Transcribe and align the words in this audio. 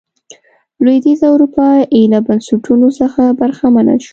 لوېدیځه 0.83 1.27
اروپا 1.33 1.67
ایله 1.95 2.19
بنسټونو 2.27 2.87
څخه 2.99 3.23
برخمنه 3.39 3.95
شوه. 4.05 4.09